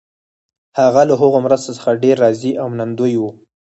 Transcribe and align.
هغه 0.79 1.01
له 1.09 1.15
هغو 1.21 1.37
مرستو 1.45 1.75
څخه 1.77 1.99
ډېر 2.03 2.15
راضي 2.23 2.51
او 2.61 2.65
منندوی 2.71 3.13
وو. 3.17 3.29